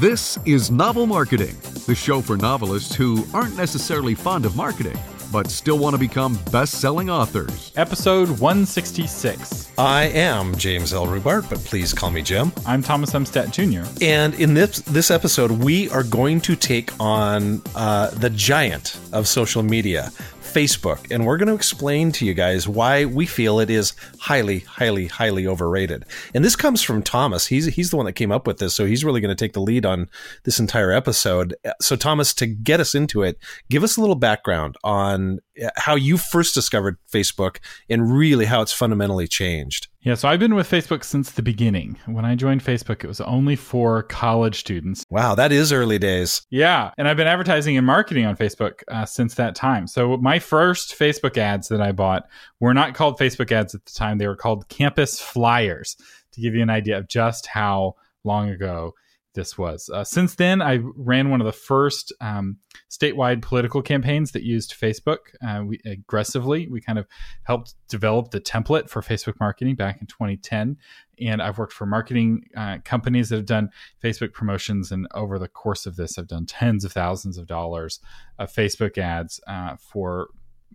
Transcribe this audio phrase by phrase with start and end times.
[0.00, 1.54] This is Novel Marketing,
[1.86, 4.98] the show for novelists who aren't necessarily fond of marketing,
[5.30, 7.70] but still want to become best selling authors.
[7.76, 9.70] Episode 166.
[9.76, 11.04] I am James L.
[11.06, 12.50] Rubart, but please call me Jim.
[12.64, 13.86] I'm Thomas Umstadt Jr.
[14.02, 19.28] And in this this episode, we are going to take on uh, the giant of
[19.28, 20.10] social media,
[20.52, 24.60] Facebook, and we're going to explain to you guys why we feel it is highly,
[24.60, 26.04] highly, highly overrated.
[26.34, 27.46] And this comes from Thomas.
[27.46, 29.52] He's he's the one that came up with this, so he's really going to take
[29.52, 30.08] the lead on
[30.44, 31.54] this entire episode.
[31.80, 35.40] So, Thomas, to get us into it, give us a little background on
[35.76, 39.88] how you first discovered Facebook and really how it's fundamentally changed.
[40.02, 41.98] Yeah, so I've been with Facebook since the beginning.
[42.06, 45.04] When I joined Facebook, it was only for college students.
[45.10, 46.42] Wow, that is early days.
[46.50, 49.86] Yeah, and I've been advertising and marketing on Facebook uh, since that time.
[49.86, 52.28] So my first Facebook ads that I bought
[52.60, 55.96] were not called Facebook ads at the time, they were called campus flyers
[56.32, 58.94] to give you an idea of just how long ago
[59.34, 59.88] this was.
[59.92, 62.58] Uh, since then, I ran one of the first um,
[62.90, 66.68] statewide political campaigns that used Facebook uh, we, aggressively.
[66.68, 67.06] We kind of
[67.44, 70.76] helped develop the template for Facebook marketing back in 2010.
[71.20, 73.70] And I've worked for marketing uh, companies that have done
[74.02, 74.90] Facebook promotions.
[74.90, 78.00] And over the course of this, I've done tens of thousands of dollars
[78.38, 80.28] of Facebook ads uh, for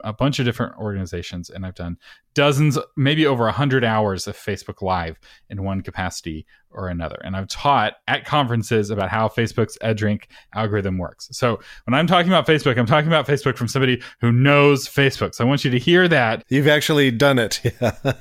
[0.03, 1.97] a bunch of different organizations and I've done
[2.33, 5.17] dozens, maybe over a hundred hours of Facebook Live
[5.49, 7.17] in one capacity or another.
[7.23, 10.23] And I've taught at conferences about how Facebook's EdgeRank
[10.53, 11.29] algorithm works.
[11.31, 15.33] So when I'm talking about Facebook, I'm talking about Facebook from somebody who knows Facebook.
[15.33, 16.43] So I want you to hear that.
[16.49, 17.61] You've actually done it.
[17.81, 18.13] Yeah.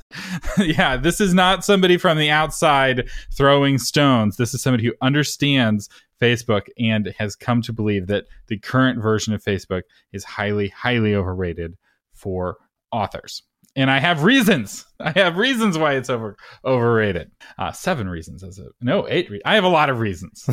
[0.59, 0.97] yeah.
[0.97, 4.37] This is not somebody from the outside throwing stones.
[4.37, 5.89] This is somebody who understands
[6.21, 11.15] Facebook and has come to believe that the current version of Facebook is highly, highly
[11.15, 11.77] overrated
[12.13, 12.57] for
[12.93, 13.43] authors.
[13.77, 14.87] And I have reasons.
[15.01, 17.33] I have reasons why it's over overrated.
[17.59, 19.29] Uh, seven reasons as a no eight.
[19.29, 20.49] Re- I have a lot of reasons.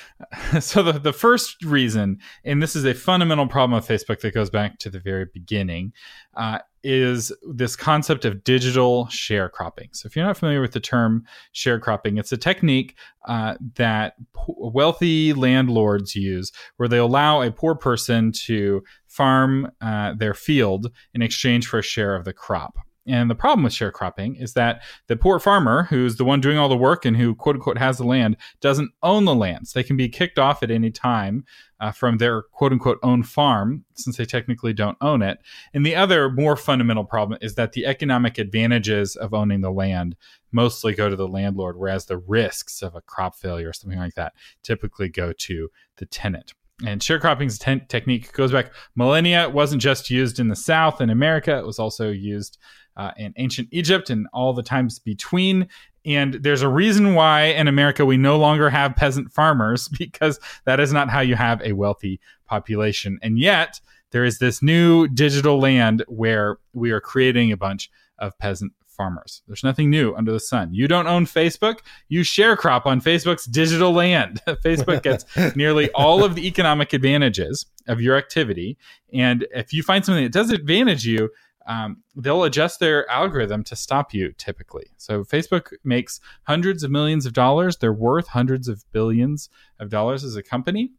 [0.60, 4.50] so the the first reason, and this is a fundamental problem of Facebook that goes
[4.50, 5.92] back to the very beginning,
[6.36, 9.88] uh, is this concept of digital sharecropping.
[9.92, 11.24] So, if you're not familiar with the term
[11.54, 12.96] sharecropping, it's a technique
[13.26, 14.14] uh, that
[14.46, 21.22] wealthy landlords use where they allow a poor person to farm uh, their field in
[21.22, 22.76] exchange for a share of the crop.
[23.10, 26.68] And the problem with sharecropping is that the poor farmer, who's the one doing all
[26.68, 29.72] the work and who quote unquote has the land, doesn't own the lands.
[29.72, 31.44] They can be kicked off at any time
[31.80, 35.38] uh, from their quote unquote own farm since they technically don't own it.
[35.74, 40.14] And the other more fundamental problem is that the economic advantages of owning the land
[40.52, 44.14] mostly go to the landlord, whereas the risks of a crop failure or something like
[44.14, 46.54] that typically go to the tenant.
[46.86, 49.42] And sharecropping's te- technique goes back millennia.
[49.42, 52.58] It wasn't just used in the South in America, it was also used
[52.96, 55.68] uh, in ancient Egypt and all the times between.
[56.04, 60.80] And there's a reason why in America we no longer have peasant farmers because that
[60.80, 63.18] is not how you have a wealthy population.
[63.22, 63.80] And yet,
[64.10, 69.40] there is this new digital land where we are creating a bunch of peasant farmers.
[69.46, 70.74] There's nothing new under the sun.
[70.74, 74.42] You don't own Facebook, you share crop on Facebook's digital land.
[74.46, 75.24] Facebook gets
[75.56, 78.76] nearly all of the economic advantages of your activity.
[79.10, 81.30] And if you find something that does advantage you,
[81.66, 84.86] um, they'll adjust their algorithm to stop you typically.
[84.96, 87.76] So Facebook makes hundreds of millions of dollars.
[87.76, 90.92] They're worth hundreds of billions of dollars as a company.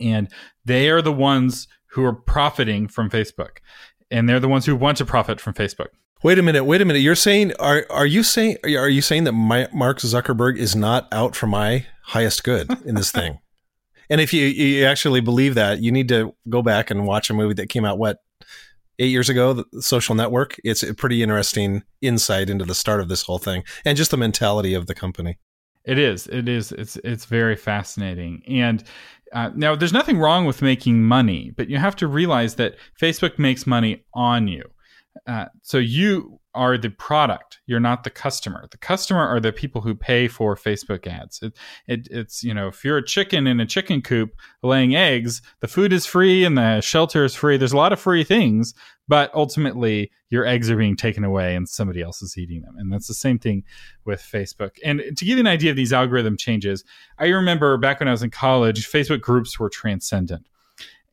[0.00, 0.28] And
[0.64, 3.58] they are the ones who are profiting from Facebook.
[4.10, 5.88] And they're the ones who want to profit from Facebook.
[6.22, 6.64] Wait a minute.
[6.64, 7.00] Wait a minute.
[7.00, 11.06] You're saying are are you saying are you saying that my, Mark Zuckerberg is not
[11.12, 13.40] out for my highest good in this thing?
[14.10, 17.34] and if you you actually believe that, you need to go back and watch a
[17.34, 18.20] movie that came out what
[18.98, 20.56] eight years ago, the Social Network.
[20.64, 24.16] It's a pretty interesting insight into the start of this whole thing and just the
[24.16, 25.38] mentality of the company.
[25.84, 26.26] It is.
[26.28, 26.72] It is.
[26.72, 28.42] It's it's very fascinating.
[28.48, 28.82] And
[29.32, 33.38] uh, now, there's nothing wrong with making money, but you have to realize that Facebook
[33.38, 34.62] makes money on you.
[35.26, 37.60] Uh, so you are the product.
[37.66, 38.66] You're not the customer.
[38.70, 41.40] The customer are the people who pay for Facebook ads.
[41.42, 41.56] It,
[41.86, 44.30] it, it's, you know, if you're a chicken in a chicken coop
[44.62, 47.56] laying eggs, the food is free and the shelter is free.
[47.56, 48.74] There's a lot of free things,
[49.08, 52.74] but ultimately your eggs are being taken away and somebody else is eating them.
[52.78, 53.64] And that's the same thing
[54.04, 54.72] with Facebook.
[54.84, 56.84] And to give you an idea of these algorithm changes,
[57.18, 60.46] I remember back when I was in college, Facebook groups were transcendent.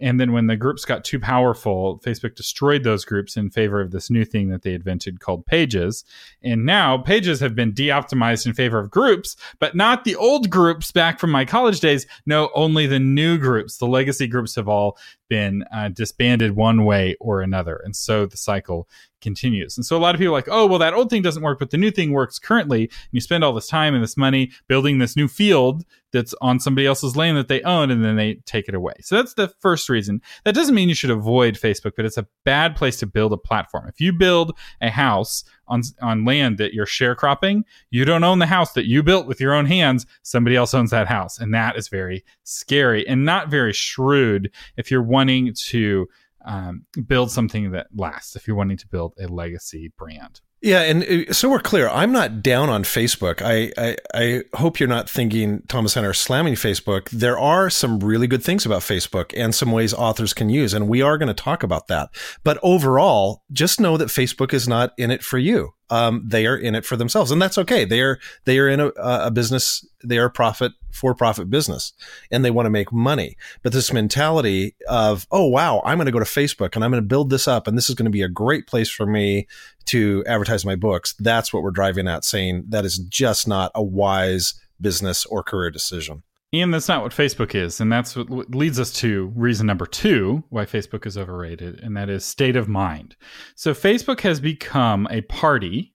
[0.02, 3.92] And then when the groups got too powerful, Facebook destroyed those groups in favor of
[3.92, 6.04] this new thing that they invented called pages.
[6.44, 10.50] And now pages have been de optimized in favor of groups, but not the old
[10.50, 12.08] groups back from my college days.
[12.26, 13.78] No, only the new groups.
[13.78, 14.98] The legacy groups have all
[15.30, 17.82] been uh, disbanded one way or another.
[17.86, 18.90] And so the cycle
[19.22, 19.78] continues.
[19.78, 21.60] And so a lot of people are like, oh, well, that old thing doesn't work,
[21.60, 22.84] but the new thing works currently.
[22.84, 26.60] And you spend all this time and this money building this new field that's on
[26.60, 28.94] somebody else's land that they own, and then they take it away.
[29.00, 30.22] So that's the first reason.
[30.44, 33.38] That doesn't mean you should avoid Facebook, but it's a bad place to build a
[33.38, 33.88] platform.
[33.88, 38.46] If you build a house on on land that you're sharecropping, you don't own the
[38.46, 40.06] house that you built with your own hands.
[40.22, 44.92] Somebody else owns that house, and that is very scary and not very shrewd if
[44.92, 46.08] you're wanting to
[46.46, 50.42] um, build something that lasts if you're wanting to build a legacy brand.
[50.62, 51.90] Yeah, and uh, so we're clear.
[51.90, 53.42] I'm not down on Facebook.
[53.42, 57.10] I, I, I hope you're not thinking Thomas Hunter slamming Facebook.
[57.10, 60.88] There are some really good things about Facebook and some ways authors can use, and
[60.88, 62.10] we are going to talk about that.
[62.44, 66.56] But overall, just know that Facebook is not in it for you um, they are
[66.56, 67.84] in it for themselves, and that's okay.
[67.84, 69.86] They are they are in a, a business.
[70.04, 71.92] They are a profit for profit business,
[72.32, 73.36] and they want to make money.
[73.62, 77.04] But this mentality of oh wow, I'm going to go to Facebook and I'm going
[77.04, 79.48] to build this up, and this is going to be a great place for me
[79.86, 81.14] to advertise my books.
[81.20, 85.70] That's what we're driving at, saying that is just not a wise business or career
[85.70, 86.24] decision.
[86.54, 87.80] And that's not what Facebook is.
[87.80, 92.10] And that's what leads us to reason number two why Facebook is overrated, and that
[92.10, 93.16] is state of mind.
[93.56, 95.94] So, Facebook has become a party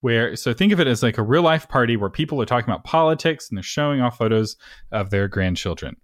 [0.00, 2.68] where, so think of it as like a real life party where people are talking
[2.68, 4.56] about politics and they're showing off photos
[4.90, 5.96] of their grandchildren.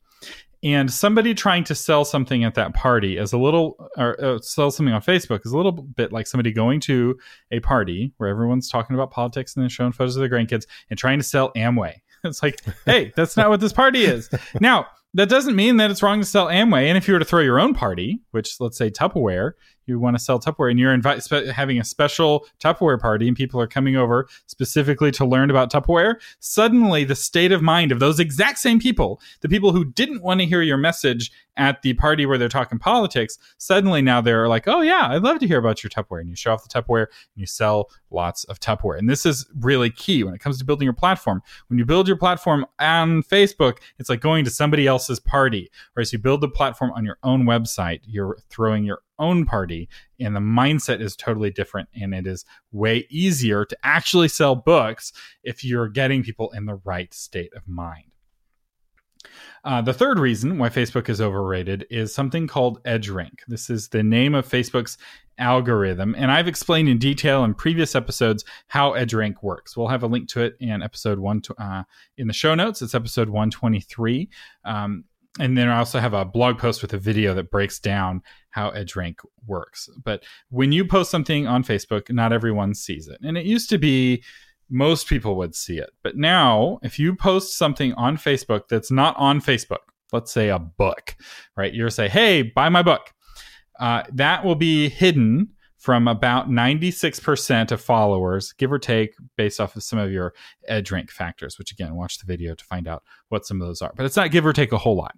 [0.62, 4.70] And somebody trying to sell something at that party is a little, or uh, sell
[4.70, 7.16] something on Facebook is a little bit like somebody going to
[7.52, 10.98] a party where everyone's talking about politics and then showing photos of their grandkids and
[10.98, 11.94] trying to sell Amway
[12.24, 14.30] it's like, hey, that's not what this party is.
[14.60, 16.86] Now, that doesn't mean that it's wrong to sell Amway.
[16.86, 19.52] And if you were to throw your own party, which let's say Tupperware,
[19.88, 23.60] you want to sell Tupperware and you're spe- having a special Tupperware party and people
[23.60, 28.20] are coming over specifically to learn about Tupperware, suddenly the state of mind of those
[28.20, 32.24] exact same people, the people who didn't want to hear your message at the party
[32.24, 35.82] where they're talking politics, suddenly now they're like, oh, yeah, I'd love to hear about
[35.82, 36.20] your Tupperware.
[36.20, 38.98] And you show off the Tupperware and you sell lots of Tupperware.
[38.98, 41.42] And this is really key when it comes to building your platform.
[41.66, 45.70] When you build your platform on Facebook, it's like going to somebody else's party.
[45.92, 49.88] Whereas you build the platform on your own website, you're throwing your own party
[50.20, 55.12] and the mindset is totally different and it is way easier to actually sell books
[55.42, 58.10] if you're getting people in the right state of mind
[59.64, 63.40] uh, the third reason why Facebook is overrated is something called EdgeRank.
[63.48, 64.98] This is the name of Facebook's
[65.38, 69.76] algorithm, and I've explained in detail in previous episodes how EdgeRank works.
[69.76, 71.82] We'll have a link to it in episode one to, uh,
[72.16, 72.82] in the show notes.
[72.82, 74.28] It's episode one twenty three.
[74.64, 75.04] Um,
[75.38, 78.70] and then I also have a blog post with a video that breaks down how
[78.70, 79.88] EdgeRank works.
[80.02, 83.18] But when you post something on Facebook, not everyone sees it.
[83.22, 84.22] And it used to be
[84.70, 85.90] most people would see it.
[86.02, 89.78] But now, if you post something on Facebook that's not on Facebook,
[90.12, 91.16] let's say a book,
[91.56, 91.72] right?
[91.72, 93.12] You're say, hey, buy my book.
[93.78, 95.48] Uh, that will be hidden
[95.78, 100.34] from about 96% of followers, give or take, based off of some of your
[100.68, 103.92] EdgeRank factors, which again, watch the video to find out what some of those are.
[103.96, 105.16] But it's not give or take a whole lot.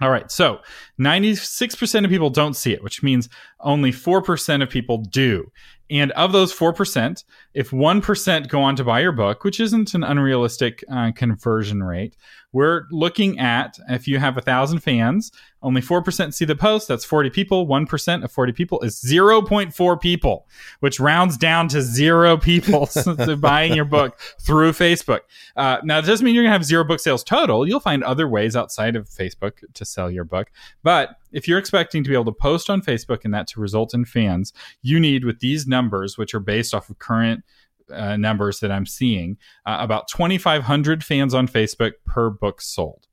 [0.00, 0.60] All right, so
[0.98, 3.28] 96% of people don't see it, which means
[3.60, 5.50] only 4% of people do.
[5.90, 10.04] And of those 4%, if 1% go on to buy your book, which isn't an
[10.04, 12.16] unrealistic uh, conversion rate,
[12.52, 15.30] we're looking at if you have a thousand fans,
[15.62, 16.88] only 4% see the post.
[16.88, 17.66] That's 40 people.
[17.66, 20.46] 1% of 40 people is 0.4 people,
[20.80, 22.88] which rounds down to zero people
[23.38, 25.20] buying your book through Facebook.
[25.56, 27.68] Uh, now, it doesn't mean you're going to have zero book sales total.
[27.68, 30.50] You'll find other ways outside of Facebook to sell your book.
[30.82, 33.94] But if you're expecting to be able to post on Facebook and that to result
[33.94, 37.44] in fans, you need with these numbers, which are based off of current
[37.92, 43.06] uh, numbers that I'm seeing, uh, about 2,500 fans on Facebook per book sold.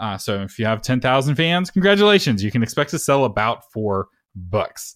[0.00, 2.42] Uh, so if you have 10,000 fans, congratulations.
[2.42, 4.94] You can expect to sell about four books.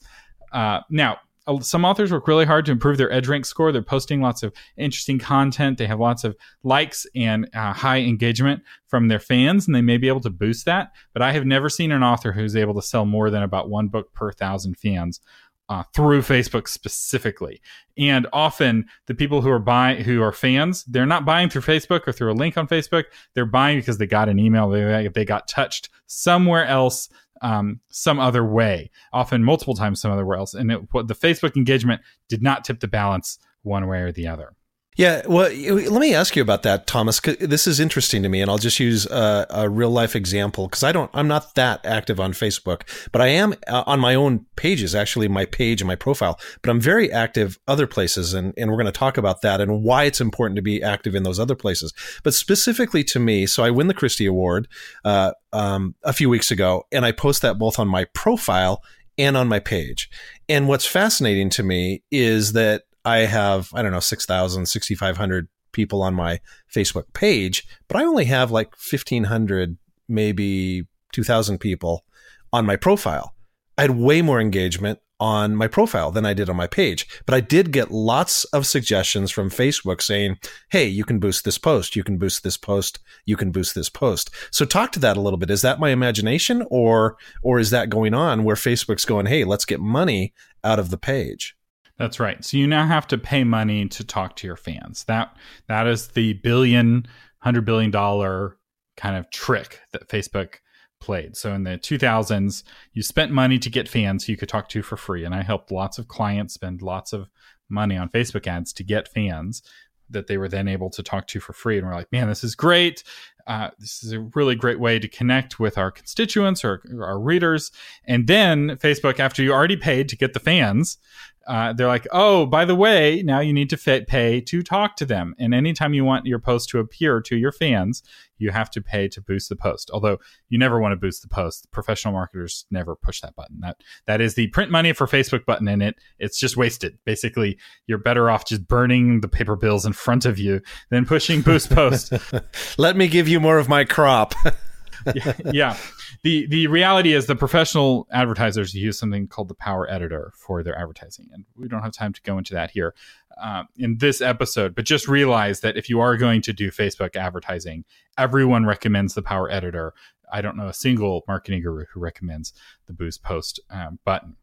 [0.53, 1.19] Uh, now,
[1.61, 3.73] some authors work really hard to improve their edge rank score.
[3.73, 5.79] They're posting lots of interesting content.
[5.79, 9.97] They have lots of likes and uh, high engagement from their fans, and they may
[9.97, 10.93] be able to boost that.
[11.13, 13.89] But I have never seen an author who's able to sell more than about one
[13.89, 15.21] book per thousand fans
[15.69, 17.61] uh, through Facebook specifically.
[17.97, 22.07] And often the people who are buying, who are fans, they're not buying through Facebook
[22.07, 23.05] or through a link on Facebook.
[23.35, 27.09] They're buying because they got an email, they, they got touched somewhere else,
[27.43, 30.55] um, some other way, often multiple times somewhere else.
[30.55, 34.55] And it, the Facebook engagement did not tip the balance one way or the other.
[34.95, 37.19] Yeah, well, let me ask you about that, Thomas.
[37.21, 40.83] This is interesting to me, and I'll just use a, a real life example because
[40.83, 44.45] I don't, I'm not that active on Facebook, but I am uh, on my own
[44.57, 46.39] pages, actually, my page and my profile.
[46.61, 49.83] But I'm very active other places, and and we're going to talk about that and
[49.83, 51.95] why it's important to be active in those other places.
[52.23, 54.69] But specifically to me, so I win the Christy Award
[55.07, 58.83] uh, um, a few weeks ago, and I post that both on my profile
[59.17, 60.11] and on my page.
[60.51, 66.03] And what's fascinating to me is that I have, I don't know, 6,000, 6,500 people
[66.03, 66.41] on my
[66.73, 69.77] Facebook page, but I only have like 1,500,
[70.09, 72.05] maybe 2,000 people
[72.53, 73.35] on my profile.
[73.79, 77.07] I had way more engagement on my profile than I did on my page.
[77.27, 80.39] But I did get lots of suggestions from Facebook saying,
[80.71, 83.89] hey, you can boost this post, you can boost this post, you can boost this
[83.89, 84.31] post.
[84.51, 85.49] So talk to that a little bit.
[85.49, 89.65] Is that my imagination or or is that going on where Facebook's going, hey, let's
[89.65, 91.57] get money out of the page?
[91.99, 92.45] That's right.
[92.45, 95.05] So you now have to pay money to talk to your fans.
[95.05, 95.37] That
[95.69, 97.07] that is the billion,
[97.39, 98.57] hundred billion dollar
[98.97, 100.57] kind of trick that Facebook
[101.01, 101.37] played.
[101.37, 104.97] So in the 2000s, you spent money to get fans you could talk to for
[104.97, 105.25] free.
[105.25, 107.29] And I helped lots of clients spend lots of
[107.69, 109.63] money on Facebook ads to get fans
[110.11, 111.79] that they were then able to talk to for free.
[111.79, 113.03] And we're like, man, this is great.
[113.47, 117.73] Uh, this is a really great way to connect with our constituents or our readers.
[118.05, 120.99] And then Facebook, after you already paid to get the fans,
[121.47, 124.97] uh, they're like, oh, by the way, now you need to fit, pay to talk
[124.97, 125.35] to them.
[125.39, 128.03] And anytime you want your post to appear to your fans,
[128.39, 129.91] you have to pay to boost the post.
[129.93, 130.19] Although
[130.49, 131.71] you never want to boost the post.
[131.71, 133.61] Professional marketers never push that button.
[133.61, 135.97] That that is the print money for Facebook button in it.
[136.19, 136.99] It's just wasted.
[137.05, 141.43] Basically, you're better off just burning the paper bills in front of you than pushing
[141.43, 142.13] boost post.
[142.79, 144.35] Let me give you more of my crop.
[145.15, 145.77] yeah, yeah
[146.23, 150.79] the the reality is the professional advertisers use something called the Power Editor for their
[150.79, 152.95] advertising, and we don't have time to go into that here
[153.43, 154.75] uh, in this episode.
[154.75, 157.85] But just realize that if you are going to do Facebook advertising,
[158.17, 159.95] everyone recommends the Power Editor.
[160.33, 162.53] I don't know a single marketing guru who recommends
[162.87, 164.37] the Boost Post um, button.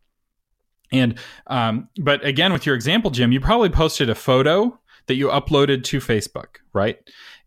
[0.91, 1.17] And
[1.47, 5.83] um, but again, with your example, Jim, you probably posted a photo that you uploaded
[5.85, 6.99] to Facebook, right?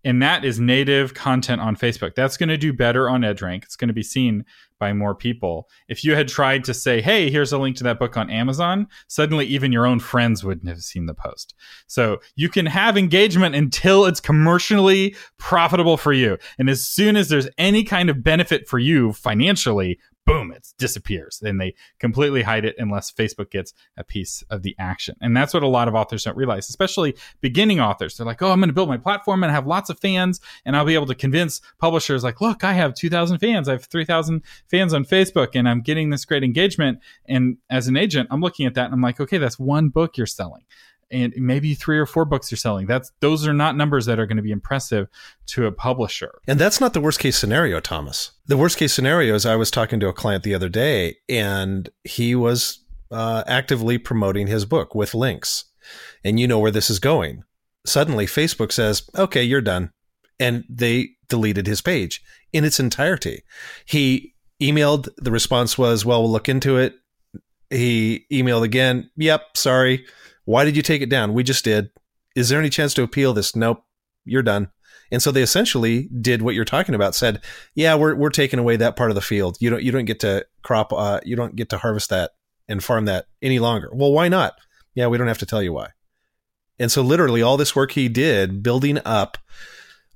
[0.05, 2.15] and that is native content on Facebook.
[2.15, 3.63] That's going to do better on EdgeRank.
[3.63, 4.45] It's going to be seen
[4.79, 5.69] by more people.
[5.89, 8.89] If you had tried to say, "Hey, here's a link to that book on Amazon,"
[9.07, 11.55] suddenly even your own friends wouldn't have seen the post.
[11.87, 17.29] So you can have engagement until it's commercially profitable for you, and as soon as
[17.29, 21.41] there's any kind of benefit for you financially, boom, it disappears.
[21.43, 25.17] And they completely hide it unless Facebook gets a piece of the action.
[25.21, 28.17] And that's what a lot of authors don't realize, especially beginning authors.
[28.17, 30.77] They're like, oh, I'm going to build my platform and have lots of fans, and
[30.77, 34.43] I'll be able to convince publishers, like, look, I have 2,000 fans, I have 3,000
[34.71, 37.01] fans on Facebook, and I'm getting this great engagement.
[37.27, 40.17] And as an agent, I'm looking at that and I'm like, okay, that's one book
[40.17, 40.63] you're selling
[41.13, 42.87] and maybe three or four books you're selling.
[42.87, 45.09] That's those are not numbers that are going to be impressive
[45.49, 46.41] to a publisher.
[46.49, 48.33] And that's not the worst case scenario, Thomas.
[48.47, 51.89] The worst case scenario is I was talking to a client the other day, and
[52.05, 55.67] he was uh, actively promoting his book with links,
[56.25, 57.45] and you know where this is going.
[57.85, 59.93] Suddenly, Facebook says, "Okay, you're done,"
[60.41, 63.43] and they deleted his page in its entirety.
[63.85, 65.09] He emailed.
[65.19, 66.95] The response was, "Well, we'll look into it."
[67.69, 69.11] He emailed again.
[69.17, 70.07] Yep, sorry
[70.45, 71.35] why did you take it down?
[71.35, 71.91] We just did.
[72.35, 73.55] Is there any chance to appeal this?
[73.55, 73.85] Nope.
[74.25, 74.71] You're done.
[75.11, 77.15] And so they essentially did what you're talking about.
[77.15, 77.43] Said,
[77.75, 79.59] "Yeah, we're we're taking away that part of the field.
[79.61, 80.93] You don't you don't get to crop.
[80.93, 82.31] Uh, you don't get to harvest that
[82.69, 83.91] and farm that any longer.
[83.93, 84.55] Well, why not?
[84.95, 85.89] Yeah, we don't have to tell you why.
[86.79, 89.39] And so literally all this work he did building up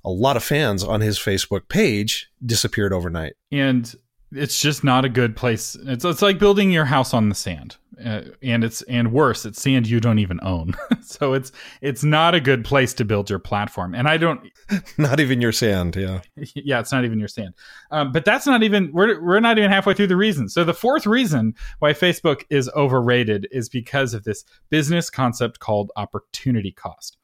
[0.03, 3.33] a lot of fans on his Facebook page disappeared overnight.
[3.51, 3.93] And
[4.31, 5.75] it's just not a good place.
[5.85, 9.61] It's it's like building your house on the sand, uh, and it's and worse, it's
[9.61, 10.75] sand you don't even own.
[11.01, 11.51] so it's
[11.81, 13.95] it's not a good place to build your platform.
[13.95, 14.41] And I don't,
[14.97, 16.21] not even your sand, yeah,
[16.55, 17.53] yeah, it's not even your sand.
[17.91, 20.49] Um, but that's not even we're we're not even halfway through the reason.
[20.49, 25.91] So the fourth reason why Facebook is overrated is because of this business concept called
[25.95, 27.17] opportunity cost,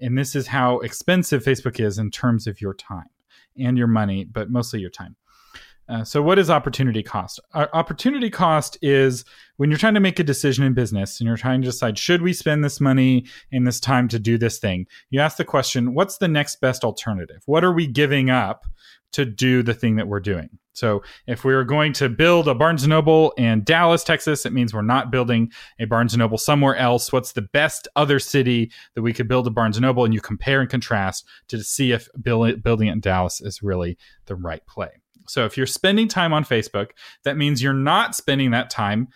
[0.00, 3.10] and this is how expensive Facebook is in terms of your time
[3.58, 5.16] and your money, but mostly your time.
[5.92, 7.38] Uh, so, what is opportunity cost?
[7.52, 9.26] Opportunity cost is
[9.58, 12.22] when you're trying to make a decision in business and you're trying to decide, should
[12.22, 14.86] we spend this money in this time to do this thing?
[15.10, 17.42] You ask the question, what's the next best alternative?
[17.44, 18.64] What are we giving up
[19.12, 20.48] to do the thing that we're doing?
[20.72, 24.72] So, if we are going to build a Barnes Noble in Dallas, Texas, it means
[24.72, 27.12] we're not building a Barnes Noble somewhere else.
[27.12, 30.06] What's the best other city that we could build a Barnes Noble?
[30.06, 34.36] And you compare and contrast to see if building it in Dallas is really the
[34.36, 35.01] right play.
[35.28, 36.90] So if you're spending time on Facebook,
[37.24, 39.08] that means you're not spending that time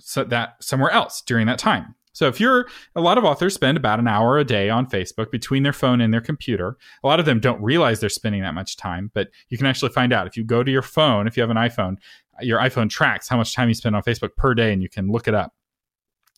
[0.00, 1.94] so that somewhere else during that time.
[2.12, 5.30] So if you're a lot of authors spend about an hour a day on Facebook
[5.30, 6.76] between their phone and their computer.
[7.04, 9.92] A lot of them don't realize they're spending that much time, but you can actually
[9.92, 11.96] find out if you go to your phone, if you have an iPhone,
[12.40, 15.12] your iPhone tracks how much time you spend on Facebook per day and you can
[15.12, 15.54] look it up.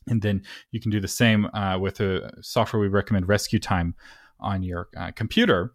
[0.07, 3.95] And then you can do the same uh, with a software we recommend, Rescue Time,
[4.39, 5.73] on your uh, computer.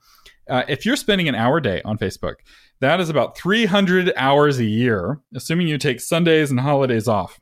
[0.47, 2.35] Uh, if you're spending an hour a day on Facebook,
[2.81, 7.39] that is about 300 hours a year, assuming you take Sundays and holidays off.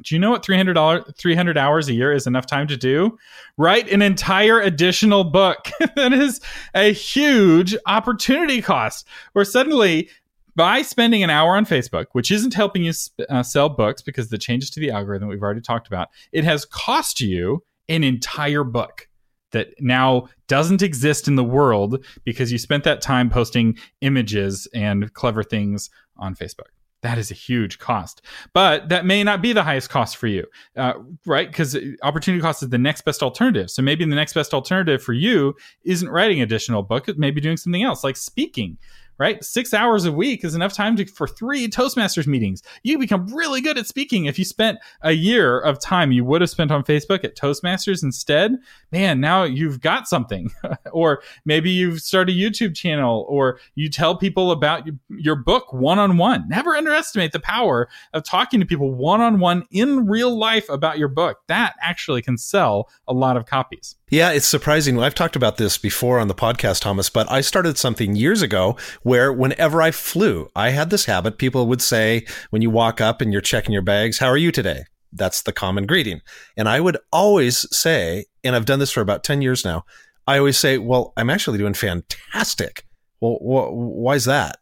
[0.00, 3.18] Do you know what 300 300 hours a year is enough time to do?
[3.58, 5.68] Write an entire additional book.
[5.96, 6.40] that is
[6.74, 9.06] a huge opportunity cost.
[9.34, 10.08] Where suddenly,
[10.56, 12.92] by spending an hour on Facebook, which isn't helping you
[13.28, 16.64] uh, sell books because the changes to the algorithm we've already talked about, it has
[16.64, 19.08] cost you an entire book
[19.52, 25.12] that now doesn't exist in the world because you spent that time posting images and
[25.14, 26.70] clever things on Facebook.
[27.02, 28.22] That is a huge cost.
[28.52, 30.94] But that may not be the highest cost for you uh,
[31.26, 31.48] right?
[31.48, 33.70] Because opportunity cost is the next best alternative.
[33.70, 35.54] So maybe the next best alternative for you
[35.84, 38.78] isn't writing additional book maybe doing something else like speaking
[39.18, 39.42] right?
[39.44, 42.62] Six hours a week is enough time to, for three Toastmasters meetings.
[42.82, 46.40] You become really good at speaking if you spent a year of time you would
[46.40, 48.56] have spent on Facebook at Toastmasters instead.
[48.90, 50.50] Man, now you've got something.
[50.92, 55.98] or maybe you've started a YouTube channel or you tell people about your book one
[55.98, 56.48] on one.
[56.48, 60.98] Never underestimate the power of talking to people one on one in real life about
[60.98, 61.38] your book.
[61.48, 63.96] That actually can sell a lot of copies.
[64.12, 65.00] Yeah, it's surprising.
[65.00, 68.76] I've talked about this before on the podcast, Thomas, but I started something years ago
[69.02, 71.38] where whenever I flew, I had this habit.
[71.38, 74.52] People would say, when you walk up and you're checking your bags, how are you
[74.52, 74.84] today?
[75.14, 76.20] That's the common greeting.
[76.58, 79.86] And I would always say, and I've done this for about 10 years now,
[80.26, 82.84] I always say, well, I'm actually doing fantastic.
[83.22, 84.58] Well, wh- why is that?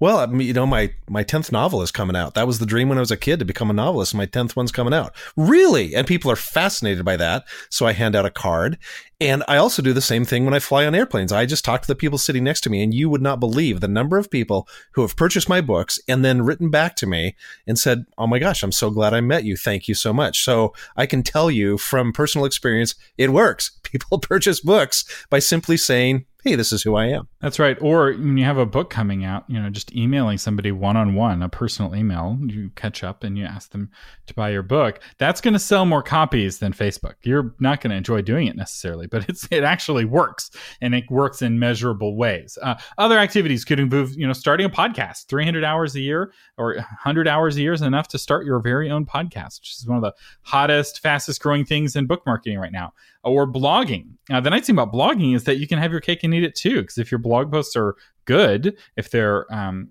[0.00, 2.32] Well, you know, my my tenth novel is coming out.
[2.32, 4.14] That was the dream when I was a kid to become a novelist.
[4.14, 5.14] My tenth one's coming out.
[5.36, 7.44] Really, and people are fascinated by that.
[7.68, 8.78] So I hand out a card,
[9.20, 11.32] and I also do the same thing when I fly on airplanes.
[11.32, 13.80] I just talk to the people sitting next to me, and you would not believe
[13.80, 17.36] the number of people who have purchased my books and then written back to me
[17.66, 19.54] and said, "Oh my gosh, I'm so glad I met you.
[19.54, 23.72] Thank you so much." So I can tell you from personal experience, it works.
[23.82, 27.28] People purchase books by simply saying, hey, this is who I am.
[27.40, 27.76] That's right.
[27.80, 31.14] Or when you have a book coming out, you know, just emailing somebody one on
[31.14, 33.90] one, a personal email, you catch up and you ask them
[34.26, 35.00] to buy your book.
[35.18, 37.14] That's going to sell more copies than Facebook.
[37.22, 41.04] You're not going to enjoy doing it necessarily, but it's it actually works and it
[41.10, 42.56] works in measurable ways.
[42.62, 45.26] Uh, other activities could involve, you know, starting a podcast.
[45.26, 48.90] 300 hours a year or 100 hours a year is enough to start your very
[48.90, 52.72] own podcast, which is one of the hottest, fastest growing things in book marketing right
[52.72, 52.92] now.
[53.22, 54.12] Or blogging.
[54.30, 56.44] Now, the nice thing about blogging is that you can have your cake and eat
[56.44, 59.88] it too, because if your blog posts are good, if they're um,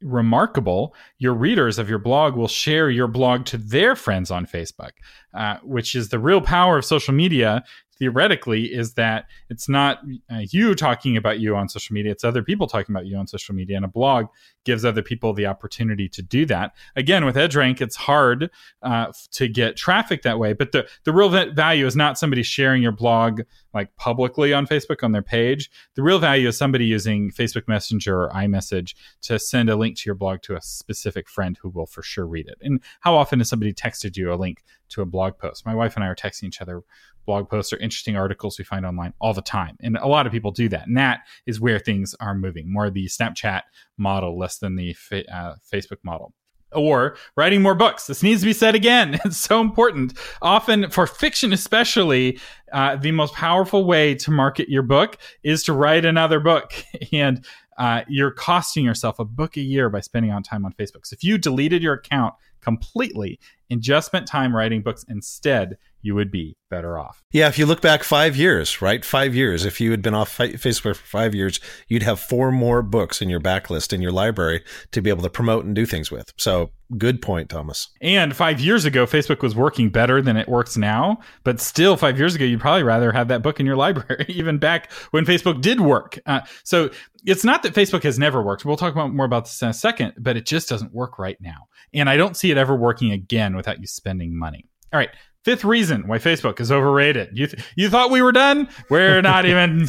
[0.00, 4.92] remarkable, your readers of your blog will share your blog to their friends on Facebook,
[5.34, 7.62] uh, which is the real power of social media
[7.98, 10.00] theoretically is that it's not
[10.32, 13.26] uh, you talking about you on social media it's other people talking about you on
[13.26, 14.26] social media and a blog
[14.64, 16.74] gives other people the opportunity to do that.
[16.96, 18.50] Again with edgerank it's hard
[18.82, 22.82] uh, to get traffic that way but the, the real value is not somebody sharing
[22.82, 23.42] your blog
[23.74, 25.70] like publicly on facebook on their page.
[25.94, 30.02] The real value is somebody using facebook messenger or imessage to send a link to
[30.06, 32.58] your blog to a specific friend who will for sure read it.
[32.60, 35.66] And how often has somebody texted you a link to a blog post?
[35.66, 36.82] My wife and i are texting each other
[37.28, 39.76] blog posts or interesting articles we find online all the time.
[39.82, 40.86] And a lot of people do that.
[40.86, 43.62] And that is where things are moving more the Snapchat
[43.98, 46.32] model, less than the fa- uh, Facebook model.
[46.72, 48.06] Or writing more books.
[48.06, 49.20] This needs to be said again.
[49.24, 50.14] It's so important.
[50.40, 52.40] Often, for fiction especially,
[52.72, 56.72] uh, the most powerful way to market your book is to write another book.
[57.12, 57.44] And
[57.78, 61.04] uh, you're costing yourself a book a year by spending on time on Facebook.
[61.04, 63.38] So if you deleted your account completely
[63.70, 67.22] and just spent time writing books instead, you would be better off.
[67.32, 69.04] Yeah, if you look back five years, right?
[69.04, 69.64] Five years.
[69.64, 73.28] If you had been off Facebook for five years, you'd have four more books in
[73.28, 76.32] your backlist in your library to be able to promote and do things with.
[76.36, 77.88] So, good point, Thomas.
[78.00, 81.18] And five years ago, Facebook was working better than it works now.
[81.42, 84.58] But still, five years ago, you'd probably rather have that book in your library, even
[84.58, 86.18] back when Facebook did work.
[86.26, 86.90] Uh, so,
[87.24, 88.64] it's not that Facebook has never worked.
[88.64, 91.36] We'll talk about more about this in a second, but it just doesn't work right
[91.40, 91.68] now.
[91.92, 94.64] And I don't see it ever working again without you spending money.
[94.92, 95.10] All right.
[95.44, 97.30] Fifth reason why Facebook is overrated.
[97.32, 98.68] You th- you thought we were done?
[98.90, 99.86] We're not even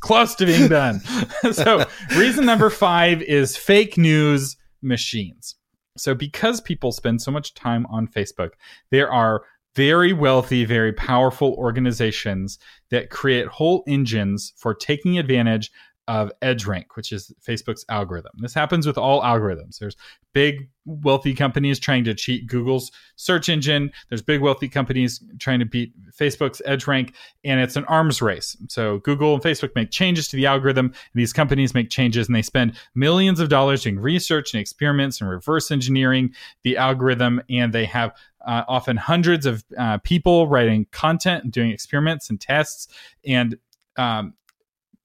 [0.00, 1.00] close to being done.
[1.52, 5.56] so, reason number 5 is fake news machines.
[5.96, 8.50] So, because people spend so much time on Facebook,
[8.90, 9.42] there are
[9.74, 12.58] very wealthy, very powerful organizations
[12.90, 15.70] that create whole engines for taking advantage
[16.06, 18.32] of EdgeRank, which is Facebook's algorithm.
[18.38, 19.78] This happens with all algorithms.
[19.78, 19.96] There's
[20.34, 23.90] big wealthy companies trying to cheat Google's search engine.
[24.08, 28.56] There's big wealthy companies trying to beat Facebook's EdgeRank, and it's an arms race.
[28.68, 30.92] So Google and Facebook make changes to the algorithm.
[31.14, 35.30] these companies make changes, and they spend millions of dollars doing research and experiments and
[35.30, 38.14] reverse engineering the algorithm, and they have
[38.46, 42.88] uh, often hundreds of uh, people writing content and doing experiments and tests
[43.26, 43.56] and
[43.96, 44.34] um,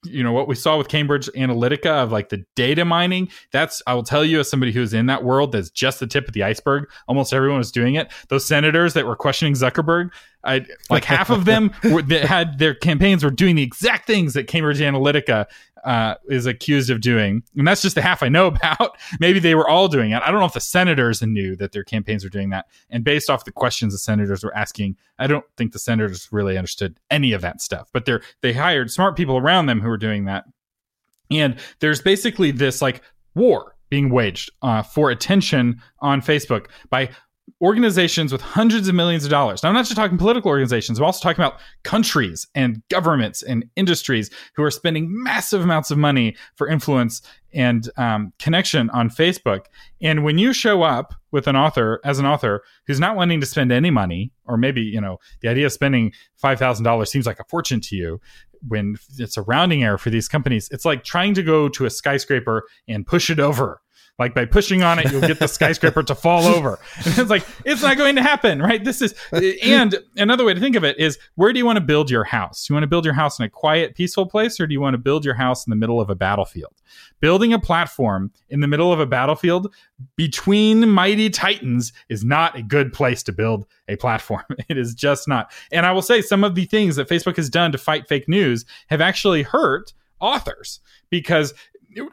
[0.04, 3.30] you know what we saw with Cambridge Analytica of like the data mining.
[3.52, 6.28] That's I will tell you as somebody who's in that world, that's just the tip
[6.28, 6.90] of the iceberg.
[7.08, 8.12] Almost everyone was doing it.
[8.30, 10.10] Those senators that were questioning Zuckerberg,
[10.44, 14.34] I like half of them were, that had their campaigns were doing the exact things
[14.34, 15.46] that Cambridge Analytica
[15.84, 18.98] uh, is accused of doing, and that's just the half I know about.
[19.20, 20.22] Maybe they were all doing it.
[20.24, 22.68] I don't know if the senators knew that their campaigns were doing that.
[22.90, 26.58] And based off the questions the senators were asking, I don't think the senators really
[26.58, 27.90] understood any of that stuff.
[27.92, 30.46] But they're they hired smart people around them who were doing that.
[31.32, 33.02] And there's basically this like
[33.36, 37.10] war being waged uh, for attention on Facebook by
[37.62, 39.64] organizations with hundreds of millions of dollars.
[39.64, 43.66] Now, I'm not just talking political organizations, I'm also talking about countries and governments and
[43.76, 47.22] industries who are spending massive amounts of money for influence
[47.54, 49.66] and um, connection on Facebook.
[50.02, 53.46] And when you show up with an author, as an author, who's not wanting to
[53.46, 57.46] spend any money, or maybe, you know, the idea of spending $5,000 seems like a
[57.46, 58.22] fortune to you,
[58.68, 61.90] when it's a rounding error for these companies, it's like trying to go to a
[61.90, 63.82] skyscraper and push it over
[64.20, 66.78] like by pushing on it, you'll get the skyscraper to fall over.
[67.06, 68.84] And it's like, it's not going to happen, right?
[68.84, 69.16] This is,
[69.64, 72.26] and another way to think of it is where do you want to build your
[72.26, 72.70] house?
[72.70, 74.94] You want to build your house in a quiet, peaceful place, or do you want
[74.94, 76.76] to build your house in the middle of a battlefield?
[77.22, 79.74] Building a platform in the middle of a battlefield
[80.18, 84.44] between mighty titans is not a good place to build a platform.
[84.70, 85.52] It is just not.
[85.72, 88.28] And I will say some of the things that Facebook has done to fight fake
[88.28, 90.80] news have actually hurt authors
[91.10, 91.54] because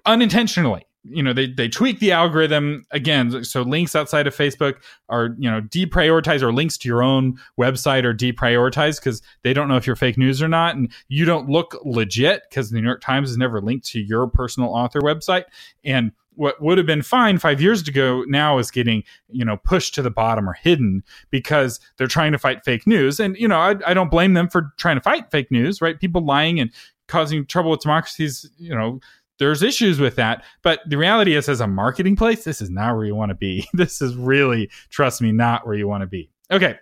[0.07, 2.85] unintentionally you know they they tweak the algorithm.
[2.91, 4.77] Again so links outside of facebook
[5.09, 9.69] are you know deprioritized or links to your own website are deprioritized because they don't
[9.69, 10.77] know if you're fake news or not.
[10.77, 14.27] And you don't look legit because the new york times has never linked to your
[14.27, 15.45] personal author website.
[15.85, 19.95] And what would have been fine five years ago now is getting you know pushed
[19.95, 23.21] to the bottom or hidden because they're trying to fight fake news.
[23.21, 25.99] And you know I, I don't blame them for trying to fight fake news right?
[25.99, 26.71] People lying and
[27.09, 29.01] causing trouble with democracies you know
[29.39, 30.45] there's issues with that.
[30.63, 33.35] But the reality is, as a marketing place, this is not where you want to
[33.35, 33.67] be.
[33.77, 36.31] This is really, trust me, not where you want to be.
[36.51, 36.77] Okay.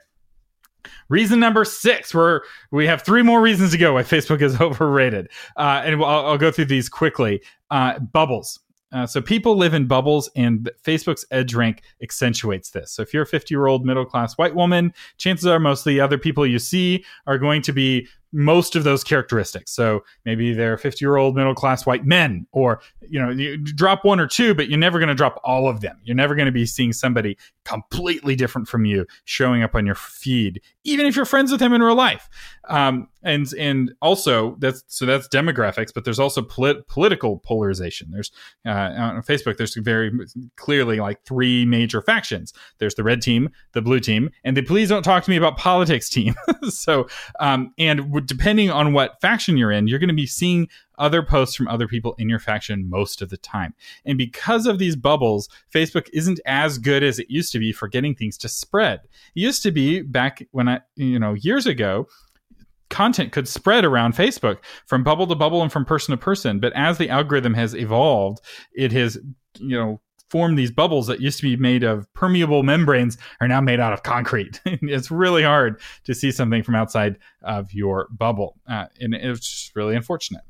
[1.08, 5.28] Reason number six, where we have three more reasons to go why Facebook is overrated.
[5.56, 7.42] Uh, and I'll, I'll, go through these quickly.
[7.70, 8.60] Uh, bubbles.
[8.92, 12.92] Uh, so people live in bubbles, and Facebook's edge rank accentuates this.
[12.92, 15.86] So if you're a 50 year old middle class white woman, chances are most of
[15.86, 19.70] the other people you see are going to be most of those characteristics.
[19.70, 24.04] So maybe they're 50 year old middle class white men, or, you know, you drop
[24.04, 25.98] one or two, but you're never going to drop all of them.
[26.02, 29.94] You're never going to be seeing somebody completely different from you showing up on your
[29.94, 32.28] feed, even if you're friends with him in real life.
[32.68, 38.10] Um, and, and also that's, so that's demographics, but there's also polit- political polarization.
[38.10, 38.30] There's,
[38.66, 40.10] uh, on Facebook, there's very
[40.56, 42.52] clearly like three major factions.
[42.78, 45.56] There's the red team, the blue team, and the please don't talk to me about
[45.56, 46.34] politics team.
[46.68, 47.06] so,
[47.38, 51.56] um, and depending on what faction you're in, you're going to be seeing other posts
[51.56, 53.74] from other people in your faction most of the time.
[54.04, 57.88] And because of these bubbles, Facebook isn't as good as it used to be for
[57.88, 59.00] getting things to spread.
[59.34, 62.06] It used to be back when I, you know, years ago,
[62.90, 66.60] content could spread around Facebook from bubble to bubble and from person to person.
[66.60, 68.40] But as the algorithm has evolved,
[68.72, 69.18] it has,
[69.58, 70.00] you know,
[70.34, 73.92] form these bubbles that used to be made of permeable membranes are now made out
[73.92, 74.60] of concrete.
[74.64, 79.94] it's really hard to see something from outside of your bubble, uh, and it's really
[79.94, 80.42] unfortunate.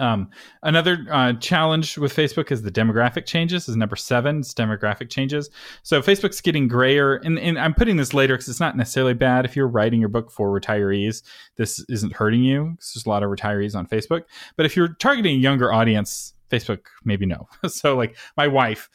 [0.00, 0.30] Um,
[0.64, 3.68] another uh, challenge with Facebook is the demographic changes.
[3.68, 4.40] Is number seven.
[4.40, 5.48] It's demographic changes.
[5.84, 9.44] So Facebook's getting grayer, and, and I'm putting this later because it's not necessarily bad.
[9.44, 11.22] If you're writing your book for retirees,
[11.54, 12.76] this isn't hurting you.
[12.78, 14.22] There's a lot of retirees on Facebook.
[14.56, 17.48] But if you're targeting a younger audience, Facebook, maybe no.
[17.66, 18.88] so like my wife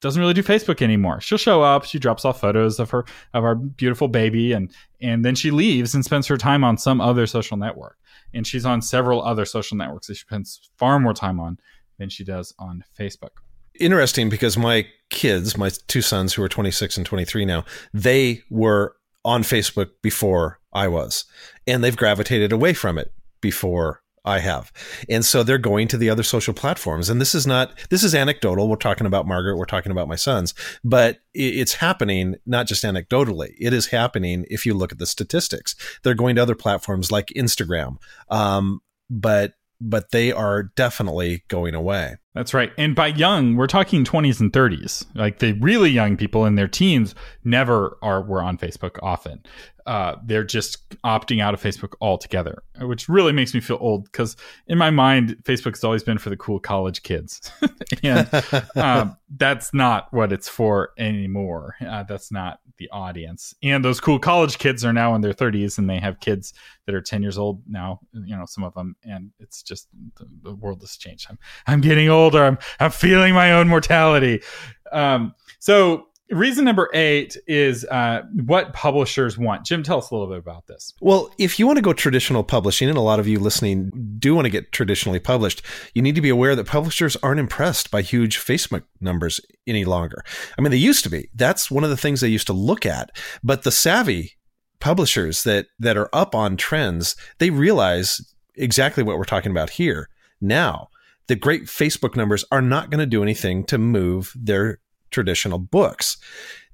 [0.00, 1.20] doesn't really do Facebook anymore.
[1.20, 5.24] She'll show up, she drops off photos of her of our beautiful baby and and
[5.24, 7.96] then she leaves and spends her time on some other social network.
[8.34, 11.58] And she's on several other social networks that she spends far more time on
[11.98, 13.30] than she does on Facebook.
[13.78, 18.96] Interesting because my kids, my two sons who are 26 and 23 now, they were
[19.24, 21.24] on Facebook before I was.
[21.66, 24.72] And they've gravitated away from it before I have.
[25.08, 27.10] And so they're going to the other social platforms.
[27.10, 28.68] And this is not, this is anecdotal.
[28.68, 29.56] We're talking about Margaret.
[29.56, 30.54] We're talking about my sons,
[30.84, 33.54] but it's happening not just anecdotally.
[33.58, 35.74] It is happening if you look at the statistics.
[36.02, 37.96] They're going to other platforms like Instagram.
[38.28, 38.80] Um,
[39.10, 42.16] but but they are definitely going away.
[42.34, 42.72] That's right.
[42.78, 45.04] And by young, we're talking 20s and 30s.
[45.14, 49.42] Like the really young people in their teens never are were on Facebook often.
[49.86, 54.36] Uh, they're just opting out of Facebook altogether, which really makes me feel old because
[54.66, 57.50] in my mind, Facebook has always been for the cool college kids,
[58.02, 58.28] and
[58.76, 61.76] um, that's not what it's for anymore.
[61.86, 63.54] Uh, that's not the audience.
[63.62, 66.52] And those cool college kids are now in their 30s and they have kids
[66.86, 68.00] that are 10 years old now.
[68.12, 71.26] You know, some of them, and it's just the, the world has changed.
[71.30, 72.44] I'm I'm getting older.
[72.44, 74.42] I'm I'm feeling my own mortality.
[74.90, 79.64] Um, so reason number eight is uh, what publishers want.
[79.64, 80.94] Jim, tell us a little bit about this.
[81.00, 84.34] Well, if you want to go traditional publishing, and a lot of you listening do
[84.34, 85.62] want to get traditionally published,
[85.94, 90.24] you need to be aware that publishers aren't impressed by huge Facebook numbers any longer.
[90.58, 91.28] I mean, they used to be.
[91.34, 93.10] That's one of the things they used to look at.
[93.42, 94.32] But the savvy
[94.80, 98.20] publishers that that are up on trends, they realize
[98.56, 100.08] exactly what we're talking about here
[100.40, 100.88] now.
[101.28, 104.80] The great Facebook numbers are not going to do anything to move their
[105.12, 106.16] traditional books.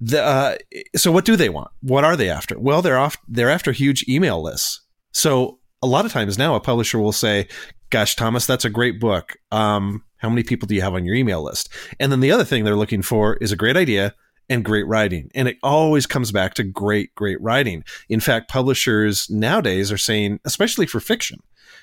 [0.01, 0.57] The, uh,
[0.97, 1.71] so what do they want?
[1.81, 2.59] What are they after?
[2.59, 4.81] Well, they're off, they're after huge email lists.
[5.13, 7.49] So a lot of times now a publisher will say,
[7.91, 9.37] gosh, Thomas, that's a great book.
[9.51, 11.69] Um, how many people do you have on your email list?
[11.99, 14.15] And then the other thing they're looking for is a great idea
[14.49, 15.31] and great writing.
[15.35, 17.85] And it always comes back to great, great writing.
[18.09, 21.41] In fact, publishers nowadays are saying, especially for fiction,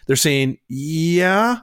[0.07, 1.57] they're saying, yeah,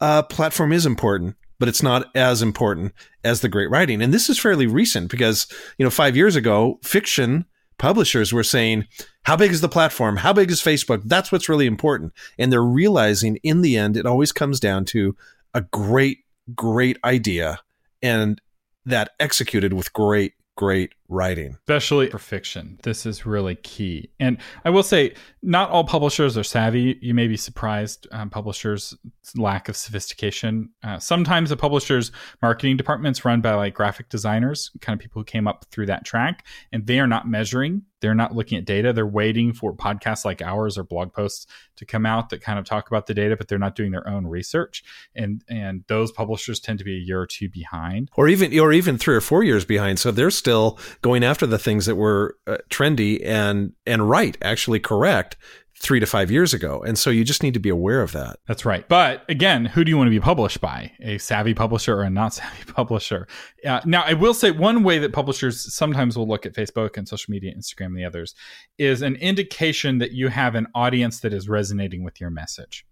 [0.00, 4.02] uh, platform is important, but it's not as important as the great writing.
[4.02, 5.46] And this is fairly recent because,
[5.78, 7.44] you know, five years ago, fiction
[7.78, 8.86] publishers were saying,
[9.24, 10.16] how big is the platform?
[10.16, 11.02] How big is Facebook?
[11.04, 12.12] That's what's really important.
[12.38, 15.16] And they're realizing in the end, it always comes down to
[15.54, 16.18] a great,
[16.54, 17.60] great idea
[18.02, 18.40] and
[18.84, 21.56] that executed with great, great writing.
[21.60, 22.78] Especially for fiction.
[22.82, 24.10] This is really key.
[24.18, 26.98] And I will say, not all publishers are savvy.
[27.02, 28.96] You may be surprised, um, publishers'
[29.36, 30.70] lack of sophistication.
[30.82, 35.24] Uh, sometimes a publisher's marketing department's run by like graphic designers, kind of people who
[35.24, 37.82] came up through that track, and they are not measuring.
[38.00, 38.92] They're not looking at data.
[38.92, 42.66] They're waiting for podcasts like ours or blog posts to come out that kind of
[42.66, 44.84] talk about the data, but they're not doing their own research.
[45.14, 48.72] And and those publishers tend to be a year or two behind, or even or
[48.72, 49.98] even three or four years behind.
[49.98, 54.80] So they're still going after the things that were uh, trendy and and right, actually
[54.80, 55.36] correct
[55.76, 56.82] three to five years ago.
[56.82, 58.38] And so you just need to be aware of that.
[58.46, 58.88] That's right.
[58.88, 60.92] But again, who do you want to be published by?
[61.00, 63.26] A savvy publisher or a not savvy publisher?
[63.66, 67.06] Uh, now, I will say one way that publishers sometimes will look at Facebook and
[67.06, 68.34] social media, Instagram, and the others
[68.78, 72.86] is an indication that you have an audience that is resonating with your message.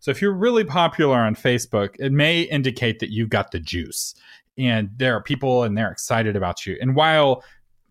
[0.00, 4.14] So if you're really popular on Facebook, it may indicate that you've got the juice
[4.58, 6.76] and there are people and they're excited about you.
[6.80, 7.42] And while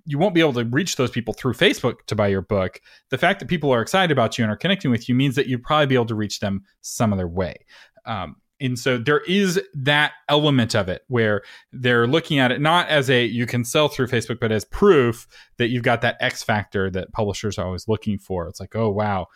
[0.05, 3.17] you won't be able to reach those people through Facebook to buy your book, the
[3.17, 5.63] fact that people are excited about you and are connecting with you means that you'd
[5.63, 7.55] probably be able to reach them some other way.
[8.05, 12.87] Um, and so there is that element of it where they're looking at it not
[12.87, 16.43] as a you can sell through Facebook, but as proof that you've got that X
[16.43, 18.47] factor that publishers are always looking for.
[18.47, 19.27] It's like, oh wow,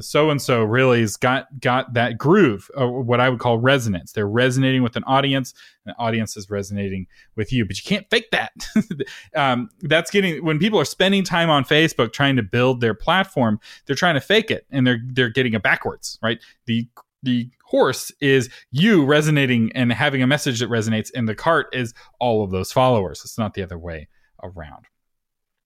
[0.00, 4.12] so and so really has got got that groove, or what I would call resonance.
[4.12, 7.64] They're resonating with an audience, and the audience is resonating with you.
[7.64, 8.52] But you can't fake that.
[9.34, 13.60] um, that's getting when people are spending time on Facebook trying to build their platform,
[13.86, 16.40] they're trying to fake it, and they're they're getting it backwards, right?
[16.66, 16.86] The
[17.22, 21.94] the horse is you resonating and having a message that resonates, and the cart is
[22.18, 23.22] all of those followers.
[23.24, 24.08] It's not the other way
[24.42, 24.86] around.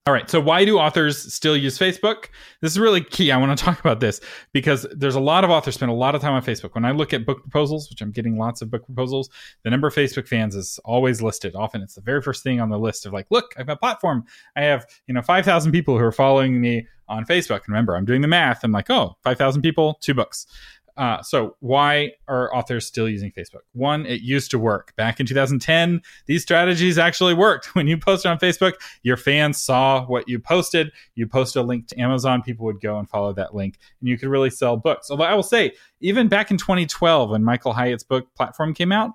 [0.07, 2.25] All right, so why do authors still use Facebook?
[2.61, 3.31] This is really key.
[3.31, 4.21] I want to talk about this
[4.53, 6.75] because there's a lot of authors spend a lot of time on Facebook.
[6.75, 9.31] When I look at book proposals, which I'm getting lots of book proposals,
[9.63, 11.55] the number of Facebook fans is always listed.
[11.55, 13.77] Often it's the very first thing on the list of like, look, I have got
[13.77, 14.25] a platform.
[14.55, 17.61] I have, you know, 5,000 people who are following me on Facebook.
[17.65, 18.63] And remember, I'm doing the math.
[18.63, 20.45] I'm like, oh, 5,000 people, two books.
[20.97, 23.61] Uh, so why are authors still using Facebook?
[23.73, 26.01] One, it used to work back in 2010.
[26.25, 27.75] These strategies actually worked.
[27.75, 30.91] When you posted on Facebook, your fans saw what you posted.
[31.15, 34.17] You post a link to Amazon, people would go and follow that link, and you
[34.17, 35.11] could really sell books.
[35.11, 39.11] Although I will say, even back in 2012, when Michael Hyatt's book platform came out,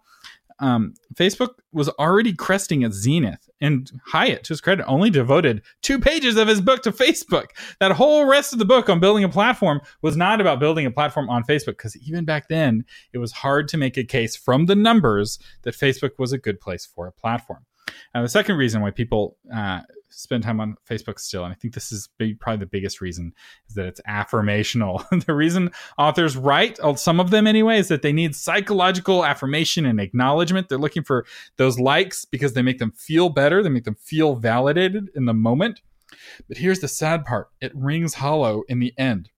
[0.60, 5.98] um, Facebook was already cresting its zenith, and Hyatt, to his credit, only devoted two
[5.98, 7.46] pages of his book to Facebook.
[7.80, 10.90] That whole rest of the book on building a platform was not about building a
[10.90, 14.66] platform on Facebook, because even back then, it was hard to make a case from
[14.66, 17.64] the numbers that Facebook was a good place for a platform.
[18.14, 21.74] And the second reason why people uh, spend time on Facebook still, and I think
[21.74, 23.32] this is probably the biggest reason,
[23.68, 25.04] is that it's affirmational.
[25.26, 29.86] the reason authors write, uh, some of them anyway, is that they need psychological affirmation
[29.86, 30.68] and acknowledgement.
[30.68, 31.24] They're looking for
[31.56, 35.34] those likes because they make them feel better, they make them feel validated in the
[35.34, 35.80] moment.
[36.48, 39.30] But here's the sad part it rings hollow in the end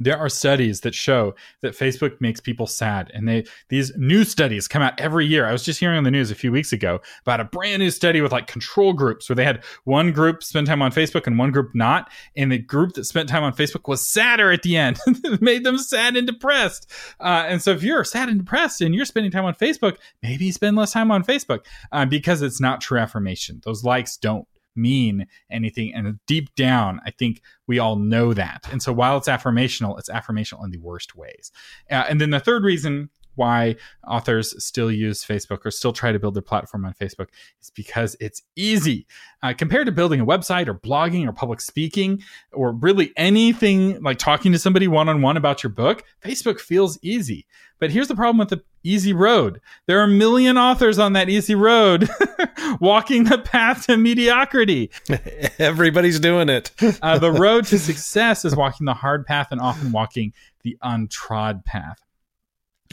[0.00, 4.66] there are studies that show that Facebook makes people sad and they these new studies
[4.66, 5.46] come out every year.
[5.46, 7.90] I was just hearing on the news a few weeks ago about a brand new
[7.90, 11.38] study with like control groups where they had one group spend time on Facebook and
[11.38, 14.76] one group not and the group that spent time on Facebook was sadder at the
[14.76, 14.98] end.
[15.06, 16.90] it made them sad and depressed.
[17.20, 20.50] Uh, and so if you're sad and depressed and you're spending time on Facebook, maybe
[20.50, 23.60] spend less time on Facebook uh, because it's not true affirmation.
[23.64, 24.46] Those likes don't
[24.76, 25.94] mean anything.
[25.94, 28.66] And deep down, I think we all know that.
[28.70, 31.52] And so while it's affirmational, it's affirmational in the worst ways.
[31.90, 36.18] Uh, and then the third reason why authors still use Facebook or still try to
[36.18, 37.28] build their platform on Facebook
[37.60, 39.06] is because it's easy.
[39.42, 44.18] Uh, compared to building a website or blogging or public speaking or really anything like
[44.18, 47.46] talking to somebody one on one about your book, Facebook feels easy.
[47.80, 51.28] But here's the problem with the easy road there are a million authors on that
[51.28, 52.08] easy road
[52.80, 54.90] walking the path to mediocrity.
[55.58, 56.70] Everybody's doing it.
[57.02, 61.64] uh, the road to success is walking the hard path and often walking the untrod
[61.64, 61.98] path.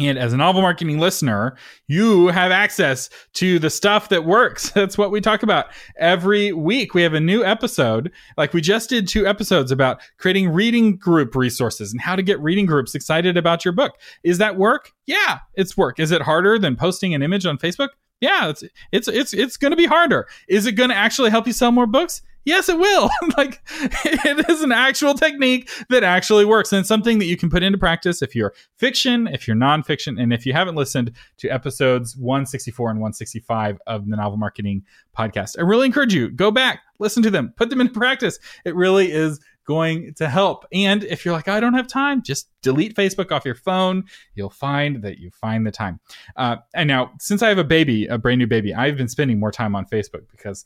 [0.02, 1.56] And as a novel marketing listener,
[1.88, 4.70] you have access to the stuff that works.
[4.76, 6.94] That's what we talk about every week.
[6.94, 8.12] We have a new episode.
[8.38, 12.40] Like we just did two episodes about creating reading group resources and how to get
[12.40, 13.98] reading groups excited about your book.
[14.24, 14.92] Is that work?
[15.06, 16.00] Yeah, it's work.
[16.00, 17.90] Is it harder than posting an image on Facebook?
[18.22, 20.28] Yeah, it's it's it's it's going to be harder.
[20.48, 22.22] Is it going to actually help you sell more books?
[22.44, 23.10] Yes, it will.
[23.38, 27.64] like it is an actual technique that actually works and something that you can put
[27.64, 32.18] into practice if you're fiction, if you're nonfiction, and if you haven't listened to episodes
[32.18, 34.84] 164 and 165 of the Novel Marketing
[35.18, 35.58] Podcast.
[35.60, 38.40] I really encourage you go back, listen to them, put them into practice.
[38.66, 40.66] It really is going to help.
[40.74, 44.04] And if you're like, I don't have time, just delete Facebook off your phone.
[44.36, 46.00] You'll find that you find the time.
[46.36, 49.40] Uh, and now, since I have a baby, a brand new baby, I've been spending
[49.40, 50.66] more time on Facebook because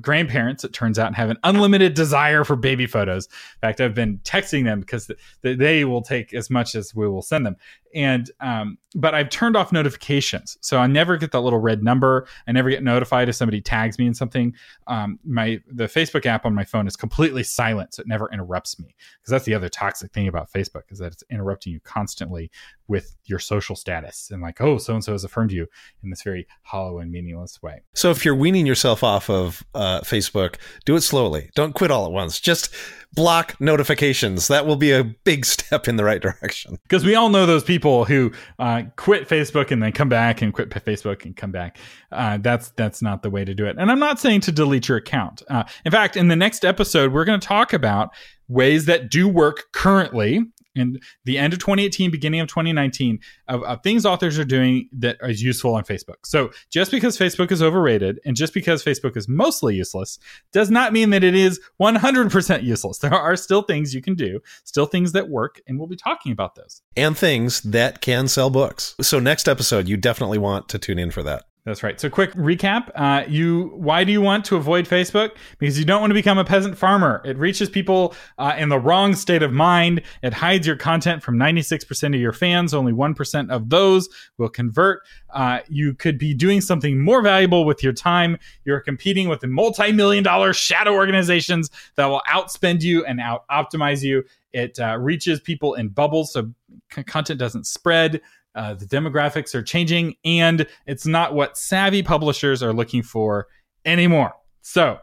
[0.00, 3.26] grandparents, it turns out, have an unlimited desire for baby photos.
[3.26, 5.10] In fact, I've been texting them because
[5.42, 7.56] they will take as much as we will send them
[7.94, 12.26] and um, but I've turned off notifications, so I never get that little red number.
[12.46, 14.54] I never get notified if somebody tags me in something.
[14.86, 18.78] Um, my the Facebook app on my phone is completely silent, so it never interrupts
[18.78, 18.94] me.
[19.20, 22.50] Because that's the other toxic thing about Facebook is that it's interrupting you constantly
[22.86, 25.66] with your social status and like, oh, so and so has affirmed you
[26.02, 27.82] in this very hollow and meaningless way.
[27.94, 31.50] So if you're weaning yourself off of uh, Facebook, do it slowly.
[31.54, 32.40] Don't quit all at once.
[32.40, 32.74] Just
[33.14, 34.48] block notifications.
[34.48, 36.78] That will be a big step in the right direction.
[36.94, 40.52] Because we all know those people who uh, quit Facebook and then come back and
[40.52, 41.78] quit Facebook and come back.
[42.10, 43.76] Uh, that's that's not the way to do it.
[43.78, 45.42] And I'm not saying to delete your account.
[45.48, 48.14] Uh, in fact, in the next episode, we're going to talk about
[48.48, 50.40] ways that do work currently
[50.74, 55.16] in the end of 2018, beginning of 2019, of, of, things authors are doing that
[55.22, 56.16] is useful on Facebook.
[56.24, 60.18] So just because Facebook is overrated and just because Facebook is mostly useless
[60.52, 62.98] does not mean that it is 100% useless.
[62.98, 66.32] There are still things you can do, still things that work, and we'll be talking
[66.32, 66.82] about those.
[66.96, 68.94] And things that can sell books.
[69.00, 71.44] So next episode, you definitely want to tune in for that.
[71.66, 71.98] That's right.
[71.98, 75.30] So, quick recap: uh, you why do you want to avoid Facebook?
[75.58, 77.22] Because you don't want to become a peasant farmer.
[77.24, 80.02] It reaches people uh, in the wrong state of mind.
[80.22, 82.74] It hides your content from 96% of your fans.
[82.74, 85.00] Only 1% of those will convert.
[85.32, 88.36] Uh, you could be doing something more valuable with your time.
[88.66, 94.02] You're competing with the multi-million dollar shadow organizations that will outspend you and out optimize
[94.02, 94.24] you.
[94.52, 96.52] It uh, reaches people in bubbles, so
[96.90, 98.20] content doesn't spread.
[98.54, 103.46] Uh, the demographics are changing, and it's not what savvy publishers are looking for
[103.84, 104.32] anymore.
[104.62, 104.98] So,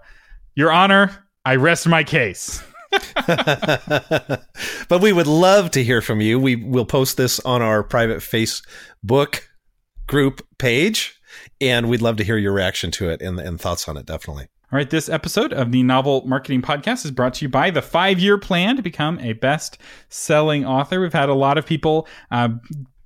[0.56, 2.64] Your Honor, I rest my case.
[3.28, 6.40] but we would love to hear from you.
[6.40, 9.42] We will post this on our private Facebook
[10.08, 11.20] group page,
[11.60, 14.48] and we'd love to hear your reaction to it and, and thoughts on it, definitely.
[14.72, 17.82] All right, this episode of the Novel Marketing Podcast is brought to you by the
[17.82, 21.02] five year plan to become a best selling author.
[21.02, 22.50] We've had a lot of people uh,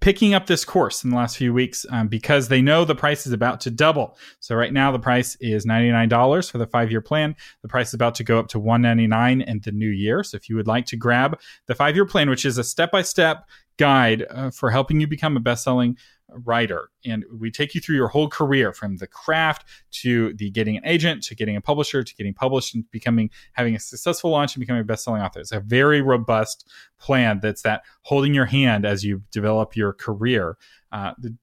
[0.06, 3.26] picking up this course in the last few weeks um, because they know the price
[3.26, 4.16] is about to double.
[4.40, 7.36] So right now the price is $99 for the 5-year plan.
[7.64, 10.24] The price is about to go up to 199 in the new year.
[10.24, 14.28] So if you would like to grab the 5-year plan which is a step-by-step guide
[14.30, 15.98] uh, for helping you become a best-selling
[16.30, 16.90] writer.
[17.06, 19.68] And we take you through your whole career from the craft
[20.02, 23.76] to the getting an agent to getting a publisher to getting published and becoming having
[23.76, 25.40] a successful launch and becoming a best-selling author.
[25.40, 30.58] It's a very robust plan that's that holding your hand as you develop your career.
[30.92, 31.36] Uh, the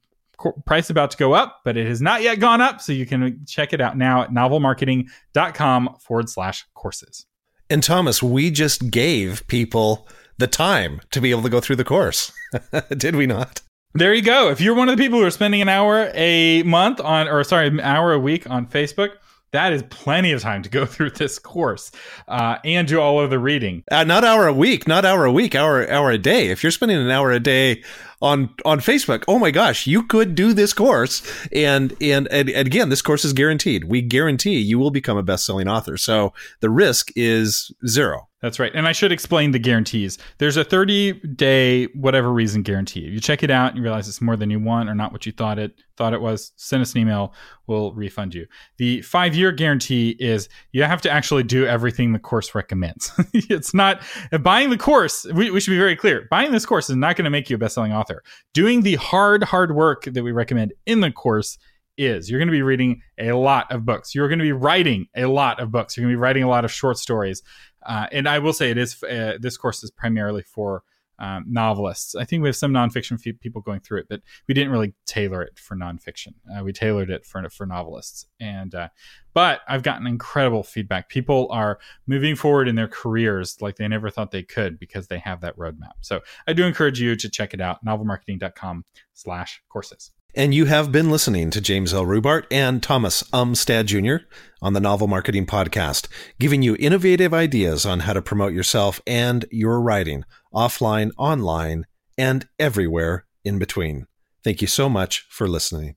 [0.66, 3.44] price about to go up but it has not yet gone up so you can
[3.46, 7.26] check it out now at novelmarketing.com forward slash courses.
[7.70, 11.84] And thomas we just gave people the time to be able to go through the
[11.84, 12.32] course.
[12.96, 13.60] Did we not
[13.94, 14.50] there you go.
[14.50, 17.44] If you're one of the people who are spending an hour a month on, or
[17.44, 19.10] sorry, an hour a week on Facebook,
[19.52, 21.92] that is plenty of time to go through this course
[22.28, 23.84] uh, and do all of the reading.
[23.90, 26.48] Uh, not hour a week, not hour a week, hour hour a day.
[26.48, 27.82] If you're spending an hour a day
[28.22, 31.22] on on Facebook, oh my gosh, you could do this course.
[31.52, 33.84] And and and, and again, this course is guaranteed.
[33.84, 35.96] We guarantee you will become a best selling author.
[35.96, 38.28] So the risk is zero.
[38.42, 38.72] That's right.
[38.74, 40.18] And I should explain the guarantees.
[40.38, 43.06] There's a 30 day whatever reason guarantee.
[43.06, 45.12] If you check it out and you realize it's more than you want or not
[45.12, 47.34] what you thought it thought it was, send us an email.
[47.68, 48.46] We'll refund you.
[48.78, 53.12] The five year guarantee is you have to actually do everything the course recommends.
[53.32, 54.02] it's not
[54.40, 55.24] buying the course.
[55.32, 56.26] We, we should be very clear.
[56.28, 58.11] Buying this course is not going to make you a best selling author.
[58.54, 61.58] Doing the hard, hard work that we recommend in the course
[61.98, 64.14] is you're going to be reading a lot of books.
[64.14, 65.96] You're going to be writing a lot of books.
[65.96, 67.42] You're going to be writing a lot of short stories.
[67.84, 70.82] Uh, and I will say it is uh, this course is primarily for
[71.18, 72.14] um, novelists.
[72.14, 75.42] I think we have some nonfiction people going through it, but we didn't really tailor
[75.42, 76.34] it for nonfiction.
[76.50, 78.26] Uh, we tailored it for for novelists.
[78.40, 78.88] And uh,
[79.34, 81.08] but I've gotten incredible feedback.
[81.08, 85.18] People are moving forward in their careers like they never thought they could because they
[85.18, 85.94] have that roadmap.
[86.00, 87.84] So I do encourage you to check it out.
[87.84, 90.12] Novelmarketing.com/courses.
[90.34, 92.06] And you have been listening to James L.
[92.06, 94.24] Rubart and Thomas Umstattd Jr.
[94.62, 96.08] on the Novel Marketing Podcast,
[96.38, 100.24] giving you innovative ideas on how to promote yourself and your writing
[100.54, 101.84] offline, online,
[102.16, 104.06] and everywhere in between.
[104.42, 105.96] Thank you so much for listening.